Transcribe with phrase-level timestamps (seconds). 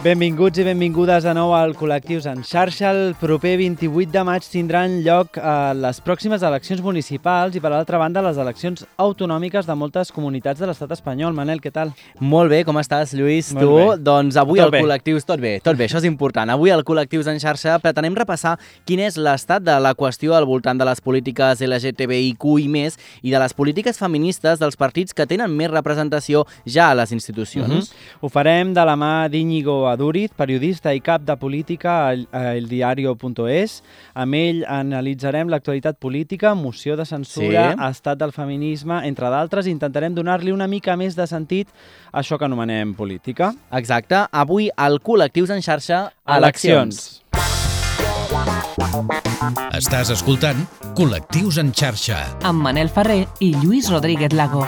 [0.00, 2.88] Benvinguts i benvingudes de nou al Col·lectius en xarxa.
[2.88, 7.98] El proper 28 de maig tindran lloc eh, les pròximes eleccions municipals i, per altra
[8.00, 11.34] banda, les eleccions autonòmiques de moltes comunitats de l'estat espanyol.
[11.36, 11.92] Manel, què tal?
[12.16, 13.50] Molt bé, com estàs, Lluís?
[13.52, 13.74] Molt tu?
[13.74, 13.98] bé.
[14.06, 14.80] Doncs avui Tot al bé.
[14.86, 15.26] Col·lectius...
[15.28, 16.48] Tot bé, tot bé, això és important.
[16.56, 18.54] Avui al Col·lectius en xarxa pretenem repassar
[18.88, 23.36] quin és l'estat de la qüestió al voltant de les polítiques LGTBIQ i més i
[23.36, 27.92] de les polítiques feministes dels partits que tenen més representació ja a les institucions.
[28.24, 33.82] Ho farem de la mà d'Íñigo Aduriz, periodista i cap de política a a eldiario.es.
[34.14, 37.84] Amb ell analitzarem l'actualitat política, moció de censura, Sí.
[37.90, 39.66] estat del feminisme, entre d'altres.
[39.66, 41.68] Intentarem donar-li una mica més de sentit
[42.12, 43.52] a això que anomenem política.
[43.72, 44.26] Exacte.
[44.30, 47.22] Avui al Col·lectius en xarxa, Eleccions.
[49.76, 50.66] Estàs escoltant
[50.96, 52.36] Col·lectius en xarxa.
[52.42, 54.66] amb Manel Ferrer i Lluís Rodríguez Lago.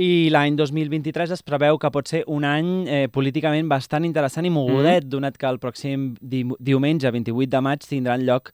[0.00, 4.52] I l'any 2023 es preveu que pot ser un any eh, políticament bastant interessant i
[4.52, 5.10] mogudet, mm.
[5.12, 8.48] donat que el pròxim di diumenge, 28 de maig, tindran lloc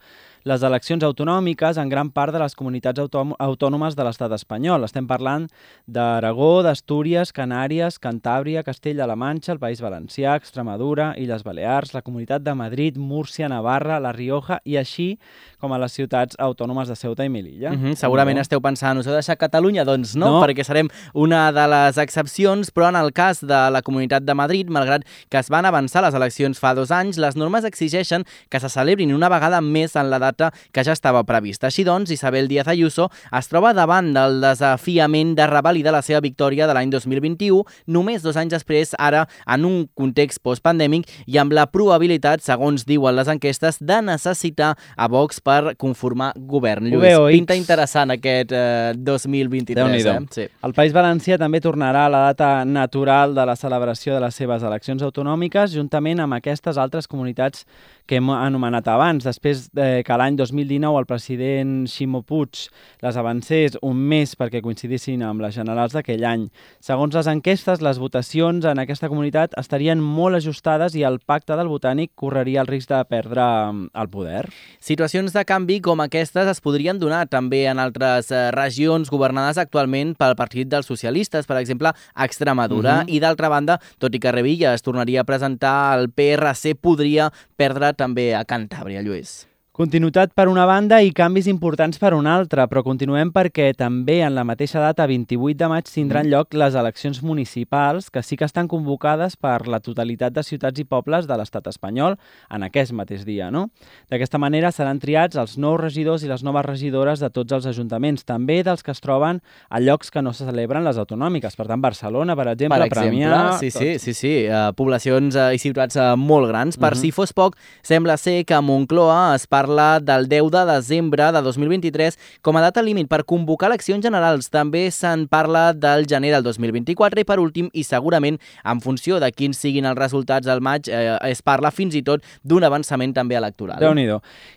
[0.46, 4.84] les eleccions autonòmiques en gran part de les comunitats autònom autònomes de l'estat espanyol.
[4.86, 5.48] Estem parlant
[5.90, 12.54] d'Aragó, d'Astúries, Canàries, Cantàbria, Castella-La Manxa, el País Valencià, Extremadura, Illes Balears, la Comunitat de
[12.54, 15.16] Madrid, Múrcia, Navarra, La Rioja i així
[15.58, 17.72] com a les ciutats autònomes de Ceuta i Melilla.
[17.72, 17.94] Mm -hmm.
[17.96, 19.84] Segurament esteu pensant, us heu deixat Catalunya?
[19.84, 20.42] Doncs no, No.
[20.42, 24.68] perquè serem una de les excepcions, però en el cas de la Comunitat de Madrid,
[24.68, 28.68] malgrat que es van avançar les eleccions fa dos anys, les normes exigeixen que se
[28.68, 31.66] celebrin una vegada més en la data que ja estava prevista.
[31.68, 36.66] Així doncs, Isabel Díaz Ayuso es troba davant del desafiament de revalidar la seva victòria
[36.66, 41.66] de l'any 2021, només dos anys després, ara en un context postpandèmic i amb la
[41.70, 46.88] probabilitat, segons diuen les enquestes, de necessitar a Vox per conformar govern.
[46.90, 50.12] Lluís, veu, pinta interessant aquest eh, 2023, Déu-n'hi-do.
[50.12, 50.26] eh?
[50.34, 50.48] Sí.
[50.66, 54.62] El País Valencià també tornarà a la data natural de la celebració de les seves
[54.66, 57.64] eleccions autonòmiques, juntament amb aquestes altres comunitats
[58.06, 59.24] que hem anomenat abans.
[59.26, 62.64] Després de que l'any 2019 el president Ximo Puig
[63.04, 66.48] les avancés un mes perquè coincidissin amb les generals d'aquell any.
[66.82, 71.70] Segons les enquestes, les votacions en aquesta comunitat estarien molt ajustades i el pacte del
[71.70, 74.42] Botànic correria el risc de perdre mm, el poder.
[74.82, 80.16] Situacions de canvi com aquestes es podrien donar també en altres eh, regions governades actualment
[80.18, 83.04] pel Partit dels Socialistes, per exemple, a Extremadura.
[83.04, 83.14] Mhm.
[83.14, 87.92] I d'altra banda, tot i que Revilla es tornaria a presentar, el PRC podria perdre
[87.94, 89.46] també a Cantàbria, Lluís.
[89.76, 94.32] Continuïtat per una banda i canvis importants per una altra, però continuem perquè també en
[94.32, 96.30] la mateixa data, 28 de maig, tindran Mm.
[96.32, 100.84] lloc les eleccions municipals, que sí que estan convocades per la totalitat de ciutats i
[100.84, 102.16] pobles de l'estat espanyol
[102.50, 103.50] en aquest mateix dia.
[103.50, 103.68] No?
[104.08, 108.24] D'aquesta manera seran triats els nous regidors i les noves regidores de tots els ajuntaments,
[108.24, 111.54] també dels que es troben a llocs que no se celebren les autonòmiques.
[111.54, 113.58] Per tant, Barcelona, per exemple, per exemple, Premià...
[113.58, 116.78] sí, sí, sí, sí, uh, poblacions uh, i ciutats uh, molt grans.
[116.78, 116.96] Per Mhm.
[116.98, 121.42] si fos poc, sembla ser que a Moncloa es parla del 10 de desembre de
[121.42, 124.50] 2023 com a data límit per convocar eleccions generals.
[124.50, 129.30] També se'n parla del gener del 2024 i per últim, i segurament en funció de
[129.32, 133.36] quins siguin els resultats al maig, eh, es parla fins i tot d'un avançament també
[133.36, 133.80] electoral.
[133.80, 134.06] déu nhi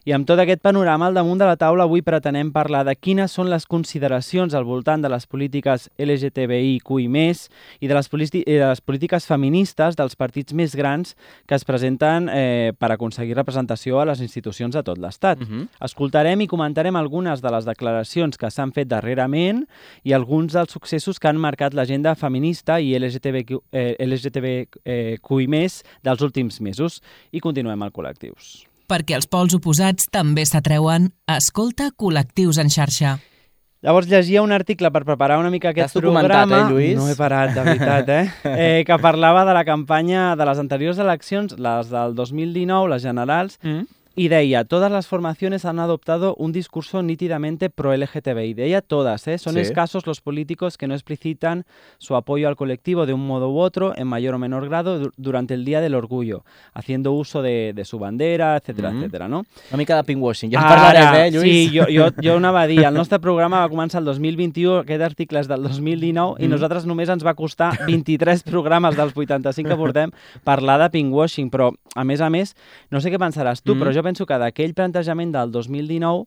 [0.06, 3.32] I amb tot aquest panorama al damunt de la taula avui pretenem parlar de quines
[3.32, 8.10] són les consideracions al voltant de les polítiques LGTBIQ i de les,
[8.46, 11.16] i de les polítiques feministes dels partits més grans
[11.48, 15.40] que es presenten eh, per aconseguir representació a les institucions de tot l'Estat.
[15.40, 15.68] Mhm.
[15.82, 19.66] Escoltarem i comentarem algunes de les declaracions que s'han fet darrerament
[20.04, 25.84] i alguns dels successos que han marcat l'agenda feminista i LGTBQ, eh, LGTBQ i més
[26.04, 27.02] dels últims mesos.
[27.32, 28.66] I continuem al Col·lectius.
[28.90, 33.20] Perquè els pols oposats també s'atreuen, escolta col·lectius en xarxa.
[33.82, 36.66] Llavors llegia un article per preparar una mica aquest programa.
[36.66, 36.98] eh, Lluís?
[36.98, 38.26] No he parat, de veritat, eh?
[38.44, 38.84] eh?
[38.84, 43.86] Que parlava de la campanya de les anteriors eleccions, les del 2019, les generals, Mm.
[44.20, 48.54] Y deia, todas las formaciones han adoptado un discurso nítidamente pro-LGTBI.
[48.54, 49.38] Deia todas, ¿eh?
[49.38, 49.62] Son Sí.
[49.62, 51.64] escasos los políticos que no explicitan
[52.00, 55.12] su apoyo al colectivo de un modo u otro, en mayor o menor grado, du-
[55.16, 56.44] durante el Día del Orgullo,
[56.74, 58.98] haciendo uso de, de su bandera, etcétera, Mhm.
[58.98, 59.46] etcétera, no?
[59.72, 60.52] Una mica de pinkwashing.
[60.52, 61.70] Ja en parlarem, eh, Lluís?
[61.72, 65.02] Sí, jo, jo, jo anava a dir, el nostre programa va començar el 2021, aquest
[65.02, 66.52] article és del 2019, i Mm.
[66.52, 70.12] nosaltres només ens va costar 23 programes dels 85 que portem
[70.44, 72.54] parlar de pinkwashing, però, a més a més,
[72.92, 73.80] no sé què pensaràs tu, Mm.
[73.82, 76.26] però jo penso que d'aquell plantejament del 2019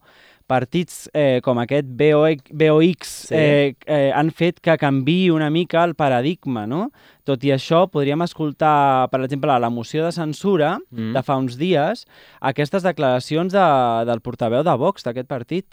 [0.52, 3.34] partits eh, com aquest BOX, Sí.
[3.38, 6.90] eh, eh, han fet que canvi una mica el paradigma, no?
[7.24, 11.12] Tot i això, podríem escoltar, per exemple, a la moció de censura Mm.
[11.14, 12.04] de fa uns dies,
[12.40, 13.64] aquestes declaracions de,
[14.10, 15.66] del portaveu de Vox, d'aquest partit.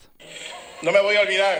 [0.83, 1.57] No me voy a olvidar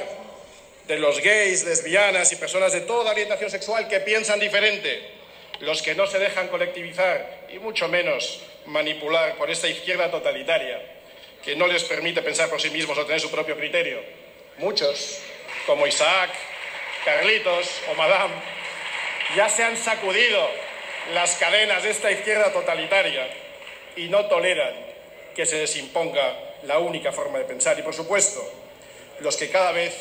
[0.87, 5.18] de los gays, lesbianas y personas de toda orientación sexual que piensan diferente,
[5.59, 10.79] los que no se dejan colectivizar y mucho menos manipular por esta izquierda totalitaria
[11.43, 14.01] que no les permite pensar por sí mismos o tener su propio criterio.
[14.57, 15.19] Muchos,
[15.65, 16.31] como Isaac,
[17.05, 18.33] Carlitos o Madame,
[19.35, 20.49] ya se han sacudido
[21.13, 23.27] las cadenas de esta izquierda totalitaria
[23.95, 24.73] y no toleran
[25.35, 27.79] que se les imponga la única forma de pensar.
[27.79, 28.41] Y por supuesto,
[29.19, 29.93] los que cada vez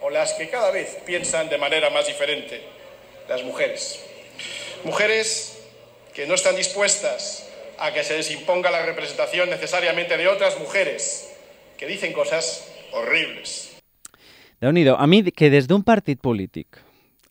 [0.00, 2.60] o las que cada vez piensan de manera más diferente,
[3.28, 4.04] las mujeres.
[4.84, 5.58] Mujeres
[6.14, 7.48] que no están dispuestas
[7.78, 11.30] a que se les imponga la representación necesariamente de otras mujeres
[11.78, 13.70] que dicen cosas horribles.
[14.60, 16.78] déu A mi, que des d'un partit polític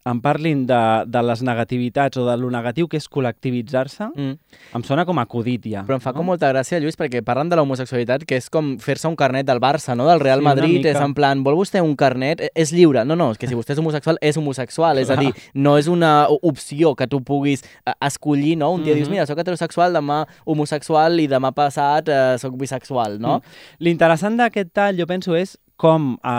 [0.06, 4.38] em parlin de, de les negativitats o de lo negatiu que és col·lectivitzar-se, Mm.
[4.76, 5.84] em sona com acudit ja.
[5.86, 9.08] Però em fa com molta gràcia, Lluís, perquè parlen de l'homosexualitat, que és com fer-se
[9.08, 10.08] un carnet del Barça, no?
[10.08, 10.86] del Real Sí, Madrid.
[10.86, 12.42] És en plan, vol vostè un carnet?
[12.42, 13.06] Eh, És lliure.
[13.06, 14.98] No, no, és que si vostè és homosexual, és homosexual.
[14.98, 18.72] És a dir, no és una opció que tu puguis eh, escollir, no?
[18.74, 19.12] Un dia dius, Mhm.
[19.14, 23.38] mira, sóc heterosexual, demà homosexual i demà passat eh, sóc bisexual, no?
[23.38, 23.42] Mm.
[23.80, 26.38] L'interessant d'aquest tall, jo penso, és com a,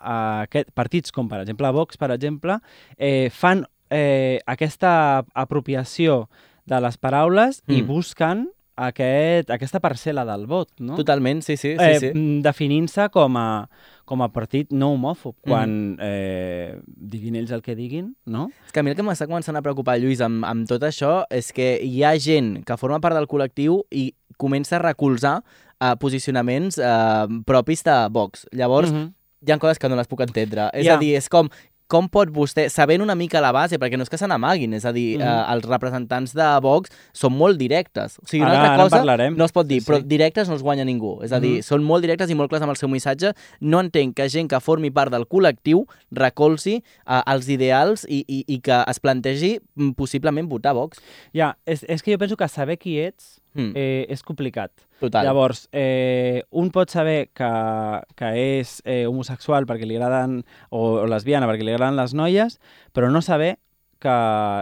[0.00, 2.56] a aquest, partits com, per exemple, Vox, per exemple,
[2.96, 6.22] eh, fan eh, aquesta apropiació
[6.68, 7.86] de les paraules i Mm.
[7.88, 8.46] busquen
[8.78, 10.94] aquest, aquesta parcel·la del vot, no?
[10.96, 11.82] Totalment, sí, sí, sí.
[11.82, 12.10] eh, sí.
[12.14, 13.46] mm, definint-se com a,
[14.06, 15.48] com a partit no homòfob, Mm.
[15.50, 18.50] quan eh, diguin ells el que diguin, no?
[18.66, 21.24] És que a mi el que m'està començant a preocupar, Lluís, amb, amb tot això,
[21.30, 25.40] és que hi ha gent que forma part del col·lectiu i comença a recolzar
[25.80, 28.46] uh, posicionaments uh, propis de Vox.
[28.52, 29.12] Llavors, Mhm.
[29.46, 30.70] hi ha coses que no les puc entendre.
[30.72, 30.94] És Ja.
[30.94, 31.48] a dir, és com
[31.90, 34.84] com pot vostè, sabent una mica la base, perquè no és que se n'amaguin, és
[34.84, 35.22] a dir, Mhm.
[35.26, 38.18] eh, els representants de Vox són molt directes.
[38.18, 39.34] O sigui, una Ara- altra cosa parlarem.
[39.34, 39.92] no es pot dir, Sí, sí.
[39.92, 41.22] però directes no els guanya ningú.
[41.24, 41.62] És a dir, Mhm.
[41.62, 43.32] són molt directes i molt clars amb el seu missatge.
[43.60, 48.44] No entenc que gent que formi part del col·lectiu recolzi eh, els ideals i, i,
[48.46, 50.98] i que es plantegi mm, possiblement votar Vox.
[51.32, 53.72] Ja, és, és que jo penso que saber qui ets Mm.
[53.74, 54.70] eh, és complicat.
[55.00, 55.26] Total.
[55.26, 57.52] Llavors, eh, un pot saber que,
[58.16, 62.60] que és eh, homosexual perquè li agraden, o, o lesbiana perquè li agraden les noies,
[62.94, 63.56] però no saber
[63.98, 64.14] que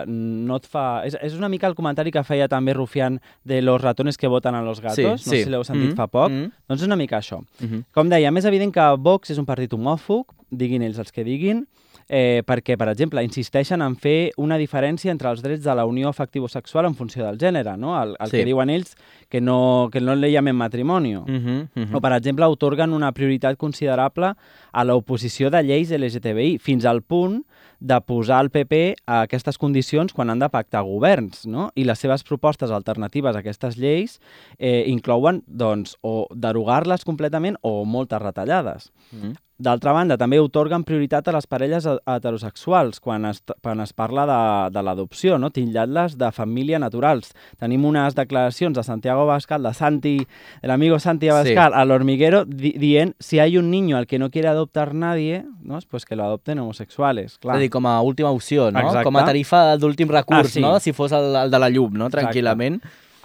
[0.08, 1.02] no et fa...
[1.04, 4.54] És, és una mica el comentari que feia també Rufián de los ratones que voten
[4.56, 6.96] a los gatos, no sé si l'heu sentit Mhm, fa poc, mhm, doncs és una
[6.96, 7.42] mica això.
[7.60, 7.84] mhm.
[7.92, 11.66] Com deia, més evident que Vox és un partit homòfob, diguin ells els que diguin,
[12.08, 16.08] eh, perquè, per exemple, insisteixen en fer una diferència entre els drets de la unió
[16.08, 18.00] afectivo-sexual en funció del gènere, no?
[18.00, 18.36] El, el Sí.
[18.38, 18.94] que diuen ells
[19.28, 21.14] que no, que no le llamen matrimoni.
[21.16, 21.94] Mhm, mhm.
[21.94, 24.34] O, per exemple, otorguen una prioritat considerable
[24.72, 27.44] a l'oposició de lleis LGTBI, fins al punt
[27.80, 31.70] de posar el PP a aquestes condicions quan han de pactar governs, no?
[31.74, 34.20] I les seves propostes alternatives a aquestes lleis
[34.58, 38.92] eh, inclouen, doncs, o derogar-les completament o moltes retallades.
[39.12, 39.34] Mhm.
[39.58, 44.26] D'altra banda, també otorguen prioritat a les parelles he- heterosexuals quan es, quan es parla
[44.28, 44.40] de,
[44.74, 45.48] de l'adopció, no?
[45.50, 47.30] titllant-les de família naturals.
[47.58, 50.26] Tenim unes declaracions de Santiago Abascal, de Santi,
[50.60, 54.30] el amigo Santi Abascal, a l'Hormiguero, di dient si hay un niño al que no
[54.30, 55.78] quiere adoptar nadie, ¿no?
[55.88, 57.38] pues que lo adopten homosexuales.
[57.38, 57.56] Clar.
[57.56, 58.80] És a dir, com a última opció, no?
[58.80, 59.04] Exacte.
[59.08, 60.60] Com a tarifa d'últim recurs, Ah, sí.
[60.60, 60.78] no?
[60.80, 62.06] Si fos el, el de la llum, no?
[62.12, 62.28] Exacte.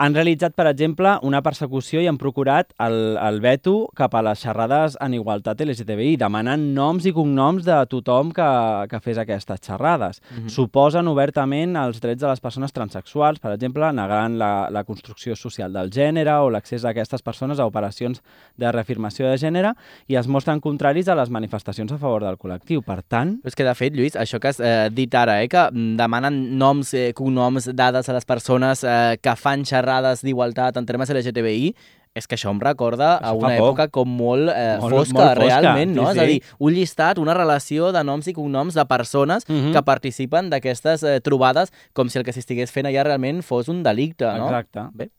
[0.01, 4.39] Han realitzat, per exemple, una persecució i han procurat el, el veto cap a les
[4.41, 8.47] xerrades en igualtat LGTBI, demanant noms i cognoms de tothom que,
[8.89, 10.17] que fes aquestes xerrades.
[10.31, 10.49] Mhm.
[10.49, 15.69] Suposen obertament els drets de les persones transexuals, per exemple, negant la, la construcció social
[15.75, 18.23] del gènere o l'accés d'aquestes persones a operacions
[18.57, 19.75] de reafirmació de gènere
[20.09, 22.81] i es mostren contraris a les manifestacions a favor del col·lectiu.
[22.81, 25.47] Per tant, Però és que, de fet, Lluís, això que has eh, dit ara, eh,
[25.51, 29.90] que mm, demanen noms, eh, cognoms, dades a les persones eh, que fan xerrades
[30.21, 31.73] d'igualtat en termes LGTBI,
[32.13, 33.69] és que això em recorda a Això una fa por.
[33.69, 36.07] època com molt, eh, Molt- fosca, molt fosca, realment, no?
[36.07, 36.31] sí, És a sí.
[36.33, 39.71] dir, un llistat, una relació de noms i cognoms de persones Mhm.
[39.71, 43.81] que participen d'aquestes eh, trobades com si el que s'estigués fent allà realment fos un
[43.83, 44.47] delicte, no?
[44.49, 44.89] Exacte.
[44.93, 45.09] Bé.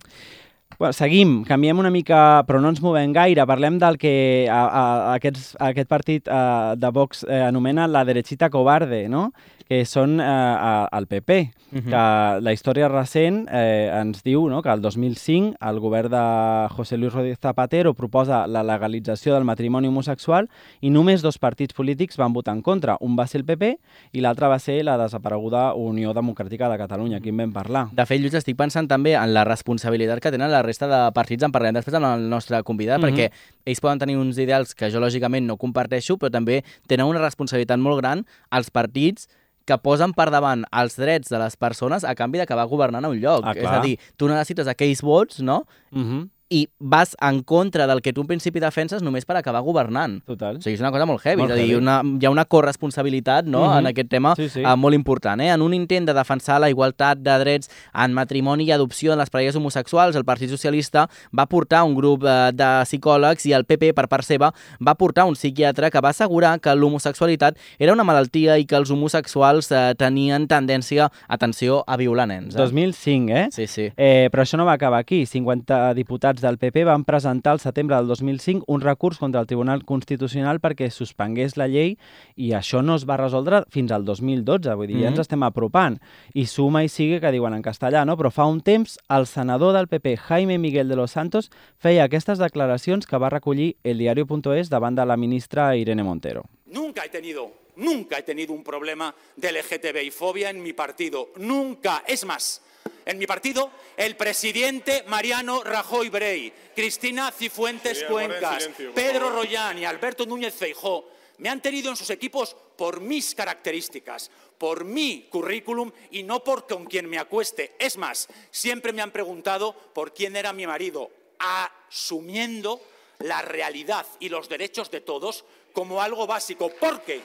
[0.78, 3.44] Bueno, seguim, canviem una mica, però no ens movem gaire.
[3.48, 7.88] Parlem del que a, a, a aquests, a aquest partit a, de Vox eh, anomena
[7.88, 9.30] la derechita cobarde, no?
[9.68, 11.42] que són eh, a, al PP.
[11.72, 11.88] Mhm.
[11.88, 16.98] que la història recent eh, ens diu no, que el 2005 el govern de José
[16.98, 20.50] Luis Rodríguez Zapatero proposa la legalització del matrimoni homosexual
[20.82, 22.98] i només dos partits polítics van votar en contra.
[23.00, 23.78] Un va ser el PP
[24.12, 27.86] i l'altre va ser la desapareguda Unió Democràtica de Catalunya, aquí en vam parlar.
[27.92, 31.12] De fet, Lluís, estic pensant també en la responsabilitat que tenen les la resta de
[31.12, 33.06] partits, en parlarem després amb el nostre convidat, Mhm.
[33.10, 33.30] perquè
[33.66, 37.78] ells poden tenir uns ideals que jo lògicament no comparteixo, però també tenen una responsabilitat
[37.78, 39.28] molt gran als partits
[39.64, 43.20] que posen per davant els drets de les persones a canvi d'acabar governant a un
[43.20, 43.44] lloc.
[43.46, 46.28] Ah, és a dir, tu necessites aquells vots, no?, Uh -huh.
[46.52, 50.18] I vas en contra del que tu en principi defenses només per acabar governant.
[50.28, 50.58] Total.
[50.58, 51.80] O sigui, és una cosa molt heavy, Molt és a dir, heavy.
[51.80, 53.78] una, hi ha una corresponsabilitat no, Mhm.
[53.78, 54.60] en aquest tema Sí, sí.
[54.62, 55.40] eh, molt important.
[55.40, 55.48] Eh?
[55.48, 59.30] En un intent de defensar la igualtat de drets en matrimoni i adopció en les
[59.30, 63.92] parelles homosexuals, el Partit Socialista va portar un grup eh, de psicòlegs i el PP,
[63.94, 64.52] per part seva,
[64.86, 68.90] va portar un psiquiatre que va assegurar que l'homosexualitat era una malaltia i que els
[68.90, 72.54] homosexuals eh, tenien tendència, atenció, a violar nens.
[72.54, 72.58] Eh?
[72.58, 73.48] 2005, eh?
[73.52, 73.90] Sí, sí.
[73.96, 75.24] Eh, però això no va acabar aquí.
[75.26, 79.84] 50 diputats del PP van presentar al setembre del 2005 un recurs contra el Tribunal
[79.84, 81.96] Constitucional perquè suspengués la llei
[82.36, 84.74] i això no es va resoldre fins al 2012.
[84.74, 85.12] Vull dir, ja Mhm.
[85.14, 85.98] ens estem apropant.
[86.34, 88.16] I suma i sigue, que diuen en castellà, no?
[88.16, 92.38] Però fa un temps el senador del PP, Jaime Miguel de los Santos, feia aquestes
[92.38, 96.44] declaracions que va recollir el diario.es davant de la ministra Irene Montero.
[96.66, 101.28] Nunca he tenido, nunca he tenido un problema de LGTBI fobia en mi partido.
[101.36, 102.02] Nunca.
[102.08, 102.62] Es más,
[103.04, 109.30] en mi partido, el presidente Mariano Rajoy Brey, Cristina Cifuentes Cuencas, Pedro.
[109.30, 111.08] Rollán y Alberto Núñez Feijó
[111.38, 116.68] me han tenido en sus equipos por mis características, por mi currículum y no por
[116.68, 117.74] con quien me acueste.
[117.80, 122.80] Es más, siempre me han preguntado por quién era mi marido, asumiendo
[123.18, 127.22] la realidad y los derechos de todos como algo básico, porque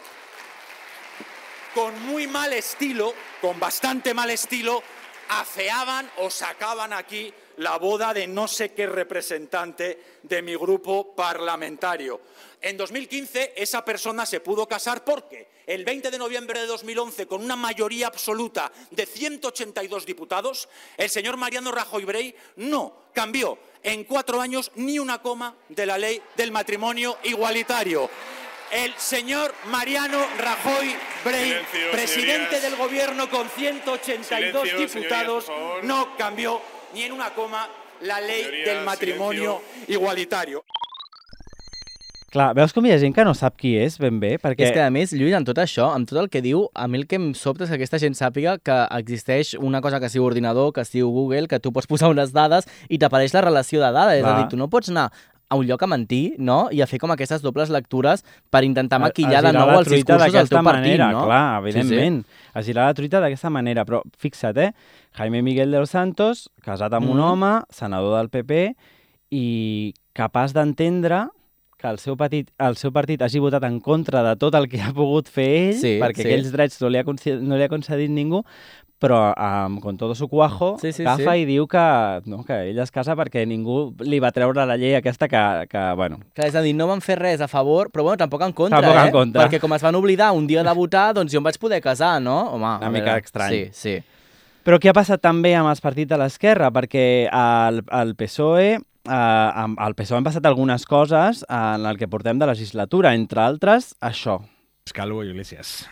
[1.75, 4.81] con muy mal estilo, con bastante mal estilo,
[5.29, 12.21] afeaban o sacaban aquí la boda de no sé qué representante de mi grupo parlamentario.
[12.61, 17.43] En 2015 esa persona se pudo casar porque el 20 de noviembre de 2011, con
[17.43, 24.39] una mayoría absoluta de 182 diputados, el señor Mariano Rajoy Brey no cambió en cuatro
[24.39, 28.09] años ni una coma de la ley del matrimonio igualitario.
[28.71, 30.93] El señor Mariano Rajoy
[31.23, 32.61] Brey, Silencio, presidente señorías.
[32.63, 36.61] del gobierno con 182 Silencio, diputados, señorías, no cambió
[36.93, 37.69] ni en una coma
[38.01, 40.63] la ley Señorías, del matrimonio igualitario.
[42.27, 44.33] Clar, veus com hi ha gent que no sap qui és ben bé?
[44.41, 44.67] Perquè...
[44.67, 46.99] És que, a més, Lluís, amb tot això, amb tot el que diu, a mi
[46.99, 50.17] el que em sobta és que aquesta gent sàpiga que existeix una cosa que es
[50.17, 53.45] diu ordinador, que es diu Google, que tu pots posar unes dades i t'apareix la
[53.47, 54.19] relació de dades.
[54.19, 55.07] És a dir, tu no pots anar
[55.49, 58.97] a un lloc a mentir, no?, i a fer com aquestes dobles lectures per intentar
[58.97, 61.23] A- maquillar a de girar nou els discursos del teu partit, manera, no?
[61.25, 61.79] Clar, Sí, sí.
[61.79, 62.25] evidentment.
[62.53, 63.85] A girar la truita d'aquesta manera.
[63.85, 64.73] Però fixa't, eh?
[65.13, 67.23] Jaime Miguel de los Santos, casat amb un Mhm.
[67.23, 68.75] home, senador del PP,
[69.31, 71.27] i capaç d'entendre
[71.77, 74.81] que el seu, petit, el seu partit hagi votat en contra de tot el que
[74.81, 76.27] ha pogut fer ell, Sí, perquè sí.
[76.27, 78.43] aquells drets no li ha, no li ha concedit ningú,
[78.99, 81.43] però um, con todo su cuajo Sí, sí, agafa sí.
[81.43, 81.83] i diu que,
[82.25, 85.83] no, que ell es casa perquè ningú li va treure la llei aquesta que, que
[85.95, 88.53] bueno, Clar, és a dir, no van fer res a favor, però bueno, tampoc en
[88.57, 89.05] contra, Tampoc eh?
[89.05, 89.45] en contra.
[89.45, 92.17] Perquè com es van oblidar un dia de votar, doncs jo em vaig poder casar,
[92.21, 92.39] no?
[92.55, 93.53] Home, Una mica veure, estrany.
[93.53, 93.97] Sí, sí.
[94.67, 96.71] Però què ha passat també amb els partits de l'esquerra?
[96.75, 102.09] Perquè el, el PSOE, eh, amb el PSOE han passat algunes coses en el que
[102.11, 104.41] portem de legislatura, entre altres, això.
[104.93, 105.87] Calvo y Iglesias.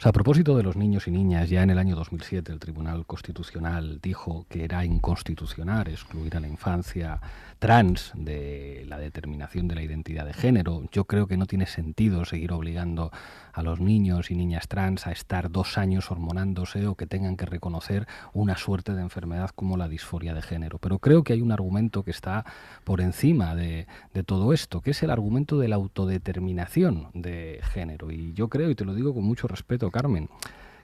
[0.00, 2.58] O sea, a propósito de los niños y niñas, ya en el año 2007 el
[2.58, 7.20] Tribunal Constitucional dijo que era inconstitucional excluir a la infancia
[7.58, 10.84] trans de la determinación de la identidad de género.
[10.90, 13.12] Yo creo que no tiene sentido seguir obligando
[13.52, 17.44] a los niños y niñas trans a estar dos años hormonándose o que tengan que
[17.44, 20.78] reconocer una suerte de enfermedad como la disforia de género.
[20.78, 22.46] Pero creo que hay un argumento que está
[22.84, 28.10] por encima de, de todo esto, que es el argumento de la autodeterminación de género.
[28.10, 30.28] Y yo creo, y te lo digo con mucho respeto, Carmen,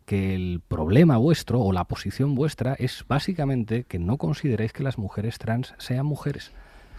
[0.05, 4.99] que el problema vuestro o la posición vuestra es básicamente que no consideráis que las
[4.99, 6.53] mujeres trans sean mujeres.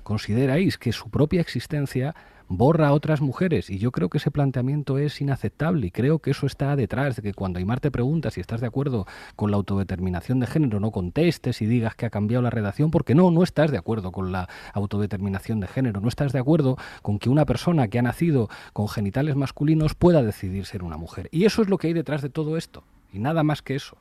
[0.03, 2.15] Consideráis que su propia existencia
[2.49, 6.31] borra a otras mujeres y yo creo que ese planteamiento es inaceptable y creo que
[6.31, 9.57] eso está detrás de que cuando Aymar te pregunta si estás de acuerdo con la
[9.57, 13.43] autodeterminación de género no contestes y digas que ha cambiado la redacción porque no, no
[13.43, 17.45] estás de acuerdo con la autodeterminación de género, no estás de acuerdo con que una
[17.45, 21.69] persona que ha nacido con genitales masculinos pueda decidir ser una mujer y eso es
[21.69, 23.97] lo que hay detrás de todo esto y nada más que eso.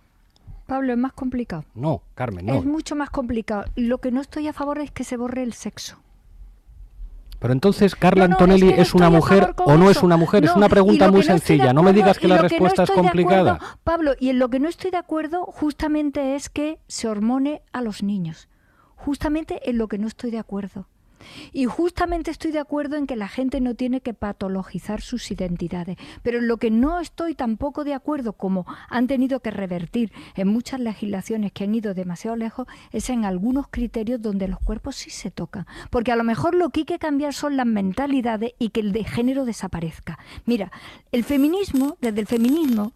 [0.67, 1.65] Pablo, es más complicado.
[1.75, 2.55] No, Carmen, no.
[2.57, 3.67] Es mucho más complicado.
[3.77, 5.99] Lo que no estoy a favor es que se borre el sexo.
[7.39, 10.17] Pero entonces, ¿Carla No, Antonelli es que no es, una mujer o no es una
[10.17, 10.45] mujer?
[10.45, 11.73] es una pregunta muy sencilla.
[11.73, 13.55] No me digas que la respuesta es complicada.
[13.55, 17.63] acuerdo, Pablo, y en lo que no estoy de acuerdo justamente es que se hormone
[17.73, 18.49] a los niños.
[18.95, 20.89] Justamente en lo que no estoy de acuerdo.
[21.53, 25.97] Y justamente estoy de acuerdo en que la gente no tiene que patologizar sus identidades.
[26.23, 30.49] Pero en lo que no estoy tampoco de acuerdo, como han tenido que revertir en
[30.49, 35.11] muchas legislaciones que han ido demasiado lejos, es en algunos criterios donde los cuerpos sí
[35.11, 35.67] se tocan.
[35.91, 38.93] Porque a lo mejor lo que hay que cambiar son las mentalidades y que el
[38.93, 40.19] de género desaparezca.
[40.45, 40.71] Mira,
[41.13, 42.93] el feminismo, desde el feminismo,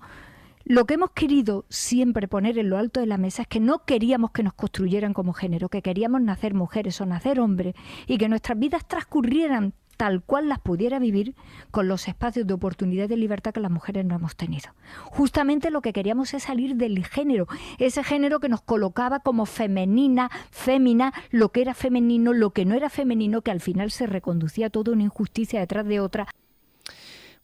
[0.71, 3.85] lo que hemos querido siempre poner en lo alto de la mesa es que no
[3.85, 7.75] queríamos que nos construyeran como género, que queríamos nacer mujeres o nacer hombres
[8.07, 11.35] y que nuestras vidas transcurrieran tal cual las pudiera vivir
[11.73, 14.71] con los espacios de oportunidad y de libertad que las mujeres no hemos tenido.
[15.07, 17.49] Justamente lo que queríamos es salir del género,
[17.79, 22.77] ese género que nos colocaba como femenina, fémina, lo que era femenino, lo que no
[22.77, 26.29] era femenino, que al final se reconducía toda una injusticia detrás de otra.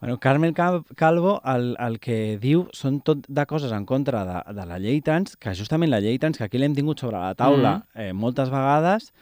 [0.01, 4.67] Bueno, Carmen Calvo el, el que diu són tot de coses en contra de, de
[4.69, 7.79] la llei trans, que justament la llei trans, que aquí l'hem tingut sobre la taula
[7.79, 8.03] mm -hmm.
[8.03, 9.13] eh, moltes vegades,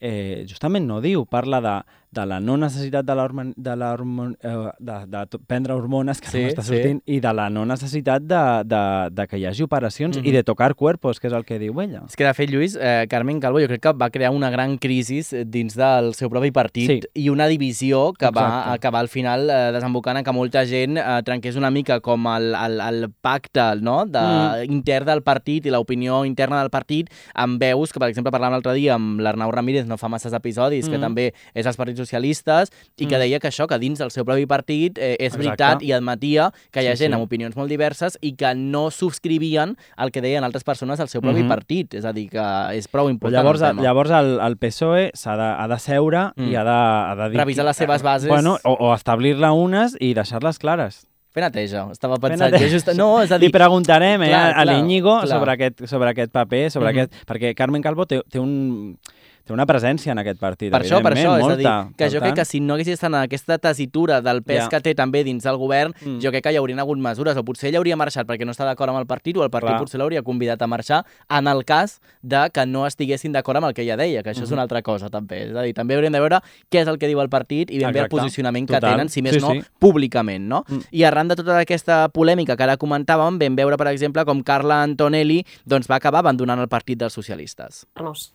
[0.00, 1.76] eh, justament no diu, parla de
[2.14, 6.30] de la no necessitat de, la, de, la hormon, eh, de, de prendre hormones, que
[6.30, 7.16] sí, no està sortint, sí.
[7.16, 8.82] i de la no necessitat de, de,
[9.14, 10.28] de que hi hagi operacions mm -hmm.
[10.28, 12.02] i de tocar cuerpos, que és el que diu ella.
[12.06, 14.78] És que, de fet, Lluís, eh, Carmen Calvo jo crec que va crear una gran
[14.78, 17.00] crisi dins del seu propi partit sí.
[17.14, 18.40] i una divisió que Exacte.
[18.40, 22.54] va acabar al final eh, desembocant que molta gent eh, trenqués una mica com el,
[22.54, 24.04] el, el pacte no?
[24.06, 24.72] de, mm.
[24.72, 28.74] intern del partit i l'opinió interna del partit amb veus que, per exemple, parlàvem l'altre
[28.76, 30.92] dia amb l'Arnau Ramírez, no fa masses episodis, mm.
[30.92, 33.20] que també és als partits socialistes i que mm.
[33.24, 35.42] deia que això, que dins del seu propi partit eh, és Exacte.
[35.42, 37.18] veritat i admetia que hi ha sí, gent sí.
[37.18, 41.22] amb opinions molt diverses i que no subscrivien el que deien altres persones al seu
[41.22, 41.54] propi mm -hmm.
[41.54, 41.94] partit.
[41.94, 42.44] És a dir, que
[42.74, 43.82] és prou important llavors, el tema.
[43.82, 46.48] Llavors el, el PSOE s'ha de, ha de seure mm.
[46.48, 47.38] i ha de, ha de dir...
[47.38, 48.28] Revisar les seves bases.
[48.28, 51.06] Bueno, o, o establir-la unes i deixar-les clares.
[51.34, 52.54] Fer neteja, estava pensant.
[52.54, 52.92] Jo just...
[52.94, 53.48] No, és a dir...
[53.48, 57.08] Li preguntarem eh, clar, a l'Iñigo sobre, aquest, sobre aquest paper, sobre mm -hmm.
[57.10, 57.26] aquest...
[57.26, 58.96] perquè Carmen Calvo té, té un
[59.44, 61.52] té una presència en aquest partit, per això, per això, molta.
[61.52, 62.24] és a dir, que jo tant...
[62.24, 64.70] crec que si no hagués estat en aquesta tesitura del pes yeah.
[64.72, 66.16] que té també dins del govern, mm.
[66.24, 68.64] jo crec que hi haurien hagut mesures, o potser ell hauria marxat perquè no està
[68.64, 69.82] d'acord amb el partit, o el partit Clar.
[69.84, 73.76] potser l'hauria convidat a marxar, en el cas de que no estiguessin d'acord amb el
[73.76, 74.46] que ella deia, que això mm -hmm.
[74.48, 75.50] és una altra cosa també.
[75.50, 77.78] És a dir, també hauríem de veure què és el que diu el partit i
[77.78, 78.80] ben bé el posicionament Total.
[78.80, 79.62] que tenen, si més sí, no, sí.
[79.78, 80.64] públicament, no?
[80.68, 80.80] Mm.
[80.90, 84.82] I arran de tota aquesta polèmica que ara comentàvem, vam veure, per exemple, com Carla
[84.82, 87.86] Antonelli doncs, va acabar abandonant el partit dels socialistes.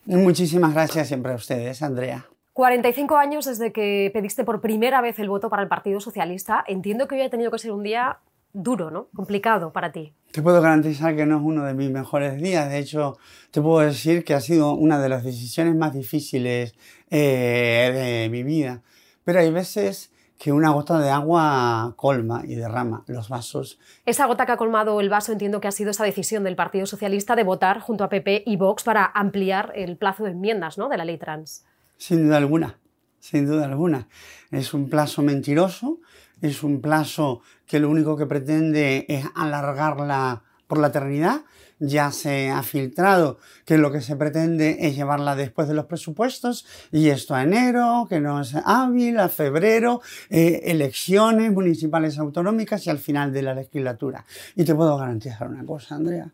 [0.06, 1.82] Muchísimas gracias siempre a ustedes.
[1.82, 2.26] Andrea?
[2.52, 6.64] 45 años desde que pediste por primera vez el voto para el Partido Socialista.
[6.66, 8.18] Entiendo que hoy ha tenido que ser un día
[8.52, 9.08] duro, ¿no?
[9.14, 10.12] Complicado para ti.
[10.32, 12.68] Te puedo garantizar que no es uno de mis mejores días.
[12.68, 13.16] De hecho,
[13.50, 16.74] te puedo decir que ha sido una de las decisiones más difíciles
[17.10, 17.90] eh,
[18.24, 18.82] de mi vida.
[19.24, 23.78] Pero hay veces que una gota de agua colma y derrama los vasos.
[24.06, 26.86] Esa gota que ha colmado el vaso entiendo que ha sido esa decisión del Partido
[26.86, 30.88] Socialista de votar junto a PP y Vox para ampliar el plazo de enmiendas ¿no?
[30.88, 31.66] de la ley trans.
[31.98, 32.78] Sin duda alguna,
[33.18, 34.08] sin duda alguna.
[34.50, 35.98] Es un plazo mentiroso,
[36.40, 41.42] es un plazo que lo único que pretende es alargarla por la eternidad
[41.80, 46.66] ya se ha filtrado que lo que se pretende es llevarla después de los presupuestos
[46.92, 52.90] y esto a enero, que no es hábil, a febrero, eh, elecciones municipales autonómicas y
[52.90, 54.24] al final de la legislatura.
[54.54, 56.30] Y te puedo garantizar una cosa, Andrea,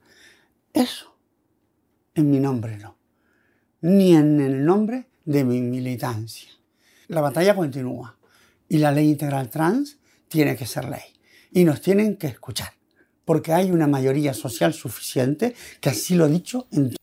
[0.73, 1.17] eso
[2.15, 2.97] en mi nombre no,
[3.83, 6.51] ni en el nombre de mi militancia.
[7.09, 8.17] La batalla continúa
[8.69, 11.03] y la ley integral trans tiene que ser ley
[11.53, 12.76] y nos tienen que escuchar
[13.27, 16.97] porque hay una mayoría social suficiente que así lo ha dicho en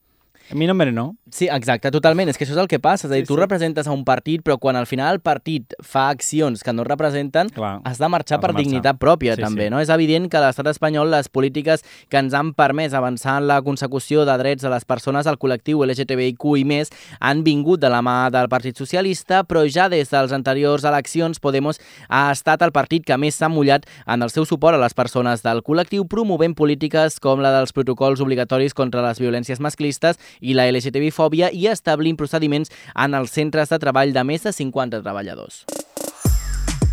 [0.50, 1.16] A mi nombre no.
[1.30, 2.28] Sí, exacte, totalment.
[2.28, 3.08] És que això és el que passa.
[3.08, 3.40] És a dir, sí, tu sí.
[3.40, 7.48] representes a un partit, però quan al final el partit fa accions que no representen,
[7.54, 8.70] Clar, has de marxar per de marxar.
[8.70, 9.64] dignitat pròpia, sí, també.
[9.66, 9.70] Sí.
[9.72, 9.80] No?
[9.80, 13.60] És evident que a l'estat espanyol les polítiques que ens han permès avançar en la
[13.62, 18.02] consecució de drets de les persones al col·lectiu LGTBIQ i més han vingut de la
[18.04, 23.04] mà del Partit Socialista, però ja des dels anteriors eleccions Podemos ha estat el partit
[23.04, 27.18] que més s'ha mullat en el seu suport a les persones del col·lectiu, promovent polítiques
[27.18, 32.72] com la dels protocols obligatoris contra les violències masclistes i la LGTBI-fòbia i establint procediments
[32.94, 35.64] en els centres de treball de més de 50 treballadors.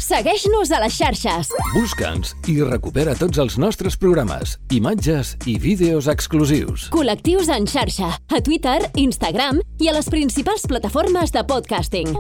[0.02, 1.52] Segueix-nos a les xarxes.
[1.72, 6.90] Busca'ns i recupera tots els nostres programes, imatges i vídeos exclusius.
[6.92, 12.12] Col·lectius en xarxa, a Twitter, Instagram i a les principals plataformes de podcasting.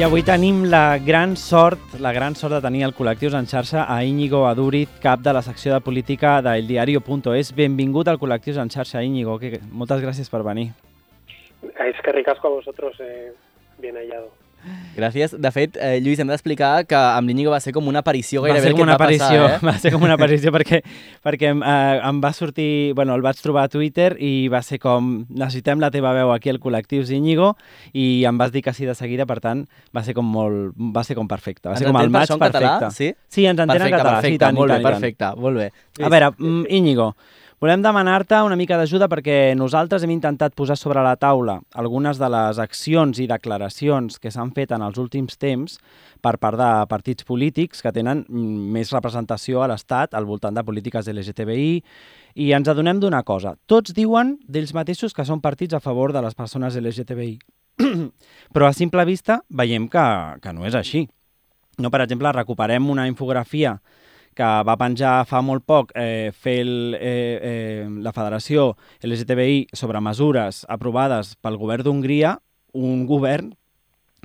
[0.00, 3.82] I avui tenim la gran sort, la gran sort de tenir el Col·lectius en xarxa
[3.84, 7.50] a Íñigo Aduriz, cap de la secció de política del diario.es.
[7.52, 9.36] Benvingut al Col·lectius en xarxa, Íñigo.
[9.38, 10.70] Que, moltes gràcies per venir.
[11.84, 13.34] Es que ricasco a vosotros, eh,
[13.76, 14.32] bien hallado.
[14.96, 15.32] Gràcies.
[15.40, 18.48] De fet, eh, Lluís, hem d'explicar que amb l'Iñigo va ser com una aparició va
[18.48, 19.66] gairebé ser el com que una va aparició, passar, eh?
[19.70, 20.82] va ser com una aparició perquè,
[21.24, 25.10] perquè eh, em va sortir, bueno, el vaig trobar a Twitter i va ser com,
[25.30, 27.54] necessitem la teva veu aquí al col·lectiu Íñigo
[27.92, 29.64] i em vas dir que sí de seguida, per tant,
[29.96, 32.38] va ser com molt, va ser com perfecte, va Ens ser com el match en
[32.42, 32.94] català, perfecte.
[32.96, 33.14] sí?
[33.28, 35.70] Sí, ens entén Perfecte, en català, perfecte, sí, tant, molt bé, perfecte, molt bé.
[36.04, 36.32] A veure,
[36.68, 37.14] Íñigo,
[37.60, 42.30] volem demanar-te una mica d'ajuda perquè nosaltres hem intentat posar sobre la taula algunes de
[42.32, 45.76] les accions i declaracions que s'han fet en els últims temps
[46.24, 50.64] per part de partits polítics que tenen mm, més representació a l'Estat al voltant de
[50.64, 51.84] polítiques LGTBI
[52.40, 53.56] i ens adonem d'una cosa.
[53.68, 57.36] Tots diuen d'ells mateixos que són partits a favor de les persones LGTBI,
[58.54, 60.06] però a simple vista veiem que,
[60.40, 61.10] que no és així.
[61.76, 63.82] No, per exemple, recuperem una infografia
[64.40, 68.72] que va penjar fa molt poc eh, fer el, eh, eh, la Federació
[69.04, 72.38] LGTBI sobre mesures aprovades pel govern d'Hongria,
[72.72, 73.52] un govern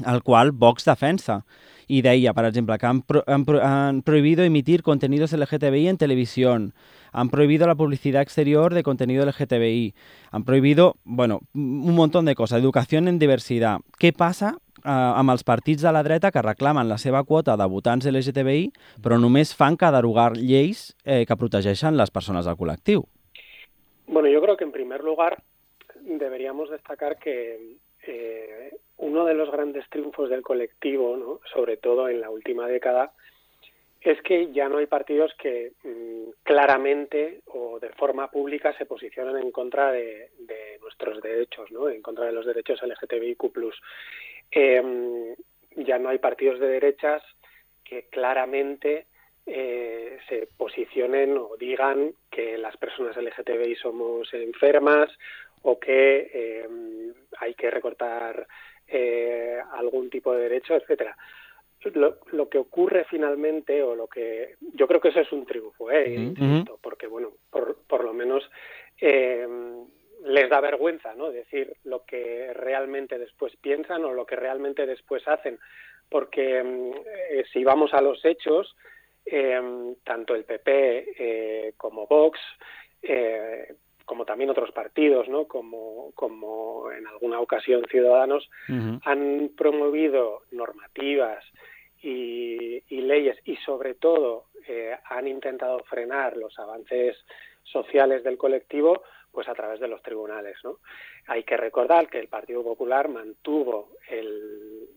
[0.04, 1.44] al qual Vox defensa.
[1.88, 5.98] Y deia, per exemple, que han, pro han, pro han prohibido emitir contenidos LGTBI en
[5.98, 6.74] televisión,
[7.12, 9.94] han prohibido la publicidad exterior de contenido LGTBI,
[10.32, 13.84] han prohibido, bueno, un montón de coses, educació en diversitat.
[14.00, 17.68] Què passa eh, amb els partits de la dreta que reclamen la seva quota de
[17.68, 18.70] votants LGTBI,
[19.04, 23.04] però només fan que derogar lleis eh, que protegeixen les persones del col·lectiu?
[24.08, 25.42] Bueno, yo creo que en primer lugar
[26.06, 31.40] deberíamos destacar que eh, uno de los grandes triunfos del colectivo, ¿no?
[31.54, 33.12] sobre todo en la última década,
[34.02, 39.38] es que ya no hay partidos que mmm, claramente o de forma pública se posicionan
[39.38, 41.90] en contra de, de, nuestros derechos, ¿no?
[41.90, 43.52] en contra de los derechos LGTBIQ+.
[44.52, 45.36] Eh,
[45.78, 47.22] ya no hay partidos de derechas
[47.84, 49.06] que claramente
[49.46, 55.10] eh, se posicionen o digan que las personas LGTBI somos enfermas
[55.62, 56.68] o que eh,
[57.40, 58.48] hay que recortar
[58.88, 61.16] eh, algún tipo de derecho, etcétera.
[61.94, 65.92] Lo, lo, que ocurre finalmente, o lo que yo creo que eso es un triunfo,
[65.92, 66.34] ¿eh?
[66.82, 68.50] Porque bueno, por, por lo menos
[69.00, 69.48] eh,
[70.36, 71.32] les da vergüenza, ¿no?
[71.32, 75.60] Decir lo que realmente después piensan o lo que realmente después hacen,
[76.10, 76.60] porque
[77.32, 78.76] eh, si vamos a los hechos,
[79.26, 79.60] eh,
[80.04, 82.40] tanto el PP como Vox
[83.02, 85.46] eh, como también otros partidos, ¿no?
[85.46, 89.02] como, como en alguna ocasión Ciudadanos, uh -huh.
[89.04, 91.44] han promovido normativas
[92.04, 97.18] y, y, leyes y sobre todo eh, han intentado frenar los avances
[97.64, 99.02] sociales del colectivo
[99.36, 100.58] pues a través de los tribunales.
[101.28, 104.90] Hay que recordar que el Partido Popular mantuvo el,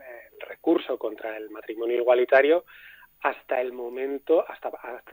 [0.49, 2.65] recurso contra el matrimonio igualitario
[3.21, 4.69] hasta el momento, hasta,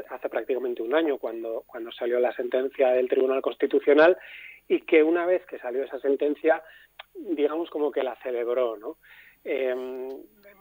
[0.10, 4.16] hace prácticamente un año, cuando, cuando salió la sentencia del Tribunal Constitucional,
[4.68, 6.64] y que una vez que salió esa sentencia,
[7.16, 8.98] digamos como que la celebró.
[9.44, 10.10] Eh,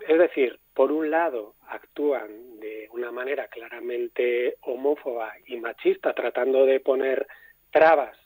[0.08, 6.80] es decir, por un lado, actúan de una manera claramente homófoba y machista, tratando de
[6.80, 7.26] poner
[7.70, 8.16] trabas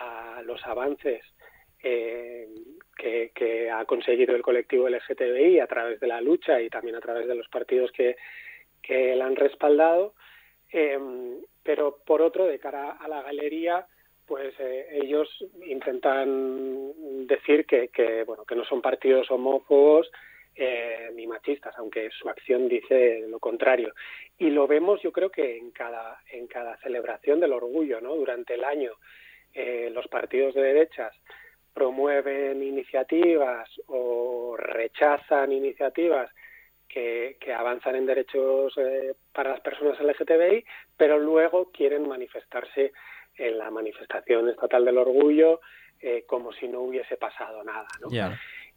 [0.00, 1.22] a los avances
[1.82, 2.48] eh,
[2.96, 7.00] que, que, ha conseguido el colectivo LGTBI a través de la lucha y también a
[7.00, 8.16] través de los partidos que,
[8.82, 10.14] que la han respaldado,
[10.72, 10.98] eh,
[11.62, 13.86] pero por otro, de cara a la galería,
[14.26, 15.28] pues eh, ellos
[15.66, 20.10] intentan decir que, que, bueno, que no son partidos homófobos
[20.54, 23.92] eh, ni machistas, aunque su acción dice lo contrario.
[24.38, 28.14] Y lo vemos, yo creo que en cada, en cada celebración del orgullo, ¿no?
[28.14, 28.92] Durante el año,
[29.54, 31.14] eh, los partidos de derechas
[31.72, 36.30] promueven iniciativas o rechazan iniciativas
[36.88, 40.64] que, que, avanzan en derechos eh, para las personas LGTBI,
[40.96, 42.92] pero luego quieren manifestarse
[43.36, 45.60] en la manifestación estatal del orgullo
[46.02, 47.86] eh, como si no hubiese pasado nada.
[48.00, 48.08] ¿no?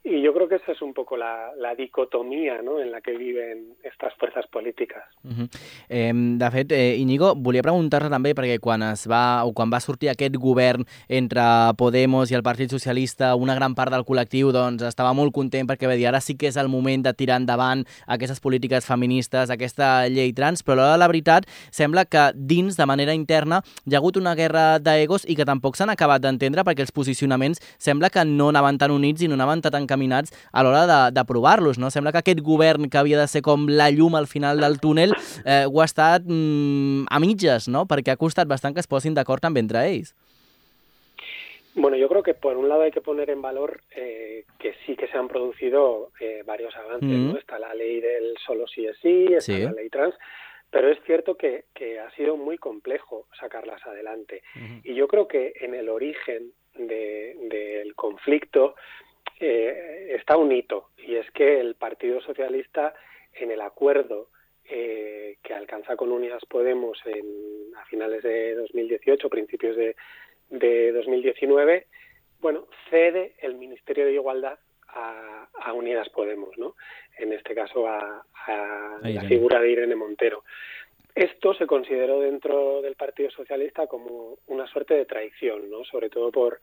[0.06, 2.82] Y yo creo que esa es un poco la, la dicotomia no?
[2.82, 5.02] en la que viven estas fuerzas polítiques.
[5.24, 5.50] Uh -huh.
[5.88, 9.80] eh, de fet, eh, Íñigo, volia preguntar-te també, perquè quan, es va, o quan va
[9.80, 11.42] sortir aquest govern entre
[11.78, 15.88] Podemos i el Partit Socialista, una gran part del col·lectiu doncs, estava molt content perquè
[15.88, 20.10] va dir ara sí que és el moment de tirar endavant aquestes polítiques feministes, aquesta
[20.10, 24.00] llei trans, però l'hora de la veritat sembla que dins, de manera interna, hi ha
[24.00, 28.26] hagut una guerra d'egos i que tampoc s'han acabat d'entendre perquè els posicionaments sembla que
[28.26, 31.92] no anaven tan units i no anaven tan encaminats a l'hora d'aprovar-los, no?
[31.94, 35.14] Sembla que aquest govern que havia de ser com la llum al final del túnel
[35.46, 37.86] eh, ho ha estat mm, a mitges, no?
[37.90, 40.14] Perquè ha costat bastant que es posin d'acord també entre ells.
[41.76, 44.96] Bueno, yo creo que por un lado hay que poner en valor eh, que sí
[44.96, 47.32] que se han producido eh, varios avances, mm.
[47.32, 47.38] ¿no?
[47.38, 49.64] Está la ley del solo sí es sí, está sí.
[49.64, 50.14] la ley trans,
[50.70, 54.42] pero es cierto que, que, ha sido muy complejo sacarlas adelante.
[54.84, 58.76] Y yo creo que en el origen del de, conflicto
[59.40, 62.94] eh, está un hito y es que el Partido Socialista
[63.34, 64.30] en el acuerdo
[64.66, 69.96] eh, que alcanza con Unidas Podemos en, a finales de 2018, principios de,
[70.50, 71.88] de 2019,
[72.40, 76.76] bueno, cede el Ministerio de Igualdad a, a Unidas Podemos, ¿no?
[77.18, 80.44] En este caso a, a la figura de Irene Montero.
[81.16, 85.84] Esto se consideró dentro del Partido Socialista como una suerte de traición, ¿no?
[85.84, 86.60] Sobre todo por,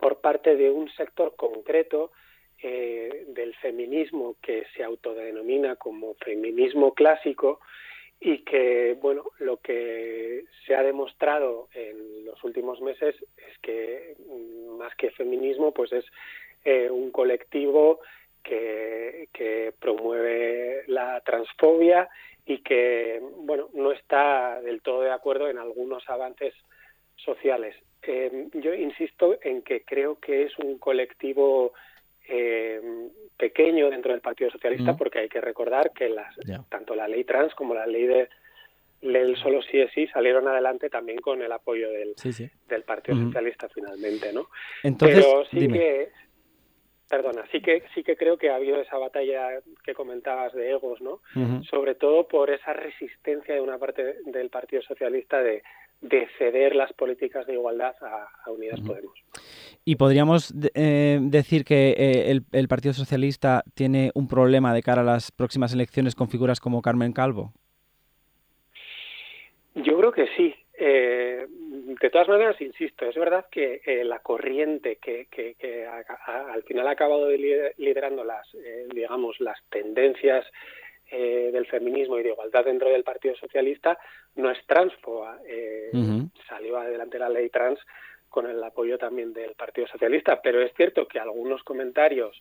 [0.00, 2.12] por parte de un sector concreto
[2.62, 7.60] eh, del feminismo que se autodenomina como feminismo clásico
[8.20, 14.76] y que, bueno, lo que se ha demostrado en los últimos meses es que mm,
[14.76, 16.04] más que feminismo, pues es
[16.64, 18.00] eh, un colectivo
[18.42, 22.08] que, que promueve la transfobia
[22.44, 26.54] y que, bueno, no está del todo de acuerdo en algunos avances
[27.16, 27.76] sociales.
[28.02, 31.72] Eh, yo insisto en que creo que es un colectivo
[32.28, 32.80] eh,
[33.36, 36.34] pequeño dentro del Partido Socialista, porque hay que recordar que las,
[36.68, 38.28] tanto la ley trans como la ley de
[39.02, 42.14] del solo sí es sí salieron adelante también con el apoyo del,
[42.68, 44.48] del Partido Socialista finalmente, ¿no?
[44.82, 46.10] Entonces, Pero sí que
[47.08, 51.00] perdona, sí que sí que creo que ha habido esa batalla que comentabas de egos,
[51.00, 51.20] ¿no?
[51.68, 55.62] Sobre todo por esa resistencia de una parte del Partido Socialista de,
[56.00, 59.12] de ceder las políticas de igualdad a, Unidas Podemos.
[59.84, 65.02] ¿Y podríamos eh, decir que eh, el, el, Partido Socialista tiene un problema de cara
[65.02, 67.52] a las próximas elecciones con figuras como Carmen Calvo?
[69.74, 70.54] Yo creo que sí.
[70.78, 76.92] Eh, de todas maneras, insisto, es verdad que la corriente que, que, al final ha
[76.92, 78.48] acabado liderando las,
[78.94, 80.46] digamos, las tendencias
[81.10, 83.98] eh, del feminismo y de igualdad dentro del Partido Socialista
[84.36, 85.38] no es transfoba.
[85.46, 85.90] Eh,
[86.48, 87.78] Salió adelante la ley trans
[88.28, 92.40] con el apoyo también del Partido Socialista, pero es cierto que algunos comentarios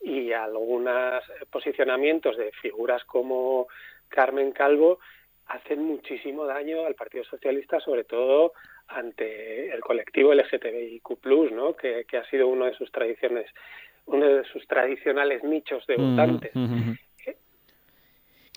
[0.00, 3.68] y algunos posicionamientos de figuras como
[4.08, 4.98] Carmen Calvo
[5.46, 8.52] hacen muchísimo daño al Partido Socialista, sobre todo
[8.88, 11.74] ante el colectivo LGTBIQ+, ¿no?
[11.74, 13.46] que, que ha sido uno de sus tradiciones,
[14.06, 16.52] uno de sus tradicionales nichos de votantes.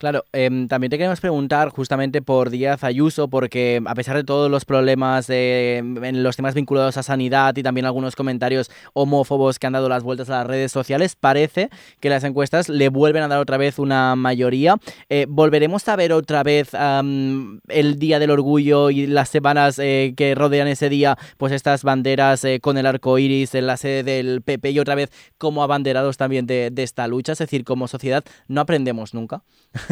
[0.02, 4.50] Claro, em, también te queremos preguntar justamente por Díaz Ayuso, porque a pesar de todos
[4.50, 9.74] los problemas en los temas vinculados a sanidad y también algunos comentarios homófobos que han
[9.74, 13.38] dado las vueltas a las redes sociales, parece que las encuestas le vuelven a dar
[13.38, 14.74] otra vez una mayoría.
[15.08, 20.34] Eh, ¿Volveremos a ver otra vez el Día del Orgullo y las semanas eh, que
[20.34, 24.42] rodean ese día, pues estas banderas eh, con el arco iris en la sede del
[24.42, 27.34] PP y otra vez como abanderados también de, de esta lucha?
[27.34, 29.44] Es decir, como sociedad no aprendemos nunca.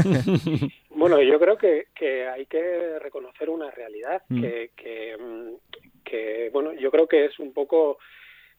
[0.91, 4.41] bueno, yo creo que, que, hay que reconocer una realidad mm.
[4.41, 5.55] que, mm,
[6.05, 7.99] que, bueno, yo creo que es un poco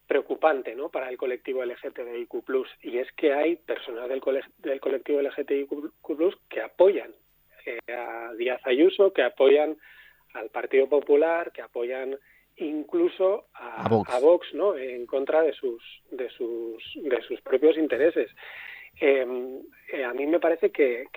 [0.08, 0.90] preocupante ¿no?
[0.90, 2.44] para el colectivo LGTBIQ+,
[2.82, 4.22] y es que hay personas del,
[4.58, 7.12] del colectivo LGTBIQ+, que apoyan
[7.66, 9.78] eh, a Díaz Ayuso, que apoyan
[10.34, 12.18] al Partido Popular, que apoyan
[12.58, 14.54] incluso a, a, Vox.
[14.54, 14.78] ¿no?
[14.78, 18.30] en contra de sus de sus de sus propios intereses
[19.04, 21.08] Em, eh, a mí me parece que,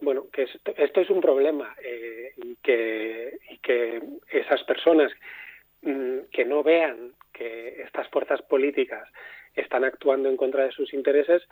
[0.00, 5.12] bueno, que esto, es un problema eh, y, que, y que esas personas
[5.82, 9.08] mm, que no vean que estas fuerzas políticas
[9.56, 11.42] están actuando en contra de sus intereses,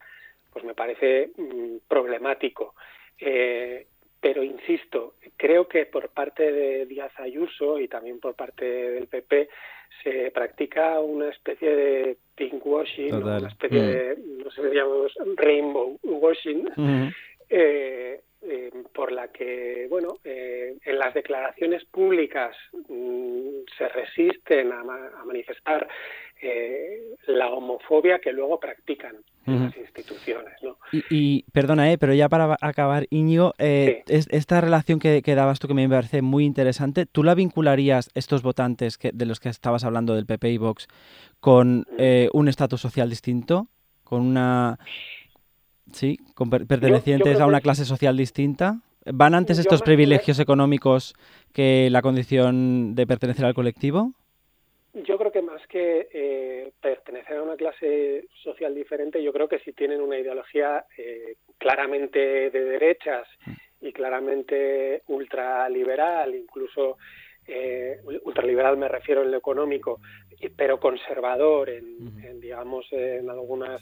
[0.53, 2.77] pues me parece mm, problemático.
[3.19, 3.89] Eh,
[4.21, 9.49] pero insisto, creo que por parte de Díaz Ayuso y también por parte del PP
[10.03, 13.87] se practica una especie de pinkwashing, una especie mm.
[13.87, 16.69] de, no sé si llamamos rainbow washing,
[17.49, 22.57] eh, eh, por la que, bueno, eh, en las declaraciones públicas
[22.89, 24.83] mm, se resisten a,
[25.25, 25.87] manifestar
[27.27, 30.55] la homofobia que luego practican las instituciones.
[30.63, 30.77] ¿no?
[31.11, 35.89] Y, perdona, pero ya para acabar, Íñigo, esta relación que, que, dabas tú que me
[35.89, 40.27] parece muy interesante, ¿tú la vincularías, estos votantes que, de los que estabas hablando del
[40.27, 40.89] PP y Vox,
[41.41, 41.87] con
[42.33, 43.69] un estatus social distinto?
[44.05, 44.79] ¿Con una
[45.93, 46.19] Sí,
[46.67, 48.81] pertenecientes a una clase social distinta.
[49.07, 51.15] ¿Van antes estos privilegios económicos
[51.53, 54.13] que la condición de pertenecer al colectivo?
[54.93, 59.61] Yo creo que más que eh, pertenecer a una clase social diferente, yo creo que
[59.61, 63.29] si tienen una ideología eh, claramente de derechas
[63.81, 66.99] y claramente ultraliberal, incluso
[67.47, 70.01] eh, ultraliberal me refiero en lo económico,
[70.57, 73.81] pero conservador en digamos, en algunas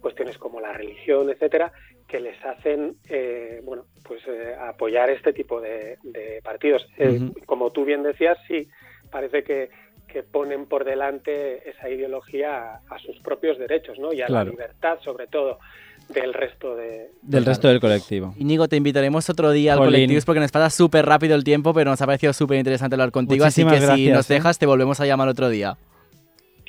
[0.00, 1.72] cuestiones como la religión, etcétera,
[2.06, 5.96] que les hacen, eh, bueno, pues eh, apoyar este tipo de,
[6.42, 6.86] partidos.
[6.98, 8.68] Eh, como tú bien decías, sí,
[9.10, 9.70] parece que,
[10.12, 14.12] que ponen por delante esa ideología a, a sus propios derechos, ¿no?
[14.12, 14.46] Y a Claro.
[14.46, 15.58] la libertad, sobre todo,
[16.08, 17.10] del resto de...
[17.22, 18.34] Del resto del colectivo.
[18.38, 21.90] Íñigo, te invitaremos otro día al colectivo porque nos pasa súper rápido el tiempo, pero
[21.90, 24.34] nos ha parecido súper interesante hablar contigo, Muchísimas así que si nos ¿eh?
[24.34, 25.76] dejas te volvemos a llamar otro día.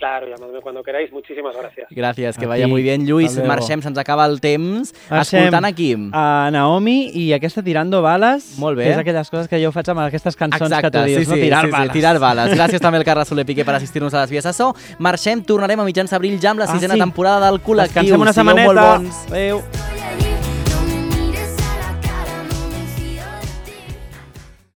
[0.02, 1.12] Claro, llamadme cuando queráis.
[1.14, 1.88] Muchísimas gracias.
[1.92, 3.06] Gràcies, que vaya muy bien.
[3.06, 4.96] Lluís, marxem, se'ns acaba el temps.
[5.12, 5.92] Marxem Escoltant aquí.
[6.12, 8.86] A Naomi i aquesta Tirando Bales, Molt bé.
[8.86, 11.30] que és aquelles coses que jo faig amb aquestes cançons Exacte, que tu dius, sí,
[11.30, 11.36] no?
[11.36, 11.88] tirar sí, bales.
[11.94, 12.50] Sí, tirar bales.
[12.58, 14.74] Gràcies també al Carles Soler Piqué per assistir-nos a les vies de so.
[14.98, 17.00] Marxem, tornarem a mitjans d'abril ja amb la Ah, sisena sí.
[17.00, 18.02] temporada del col·lectiu.
[18.02, 19.02] Descansem una setmaneta.
[19.30, 19.62] Adéu.